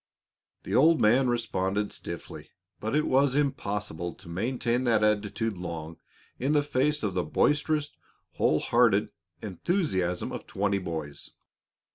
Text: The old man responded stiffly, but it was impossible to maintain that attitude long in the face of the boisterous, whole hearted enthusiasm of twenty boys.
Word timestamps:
The 0.63 0.73
old 0.73 0.99
man 0.99 1.27
responded 1.27 1.93
stiffly, 1.93 2.49
but 2.79 2.95
it 2.95 3.05
was 3.05 3.35
impossible 3.35 4.15
to 4.15 4.27
maintain 4.29 4.83
that 4.85 5.03
attitude 5.03 5.59
long 5.59 5.97
in 6.39 6.53
the 6.53 6.63
face 6.63 7.03
of 7.03 7.13
the 7.13 7.23
boisterous, 7.23 7.91
whole 8.31 8.61
hearted 8.61 9.09
enthusiasm 9.43 10.31
of 10.31 10.47
twenty 10.47 10.79
boys. 10.79 11.29